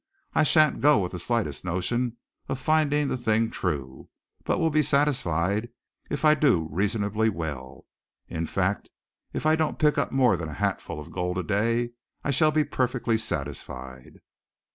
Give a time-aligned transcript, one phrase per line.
[0.33, 2.17] I shan't go with the slightest notion
[2.49, 4.09] of finding the thing true,
[4.43, 5.69] but will be satisfied
[6.09, 7.85] if I do reasonably well.
[8.27, 8.89] In fact,
[9.31, 11.91] if I don't pick up more than a hatful of gold a day,
[12.23, 14.21] I shall be perfectly satisfied."